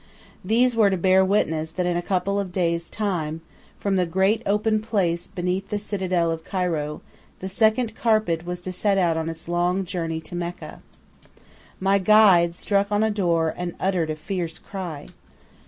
These 0.43 0.75
were 0.75 0.89
to 0.89 0.97
bear 0.97 1.23
witness 1.23 1.71
that 1.73 1.85
in 1.85 1.95
a 1.95 2.01
couple 2.01 2.39
of 2.39 2.51
days' 2.51 2.89
time, 2.89 3.41
from 3.79 3.97
the 3.97 4.07
great 4.07 4.41
open 4.47 4.81
place 4.81 5.27
beneath 5.27 5.69
the 5.69 5.77
citadel 5.77 6.31
of 6.31 6.43
Cairo, 6.43 7.01
the 7.39 7.47
Sacred 7.47 7.93
Carpet 7.95 8.43
was 8.43 8.61
to 8.61 8.71
set 8.71 8.97
out 8.97 9.15
on 9.15 9.29
its 9.29 9.47
long 9.47 9.85
journey 9.85 10.19
to 10.21 10.33
Mecca. 10.33 10.81
My 11.79 11.99
guide 11.99 12.55
struck 12.55 12.91
on 12.91 13.03
a 13.03 13.11
door 13.11 13.53
and 13.55 13.75
uttered 13.79 14.09
a 14.09 14.15
fierce 14.15 14.57
cry. 14.57 15.09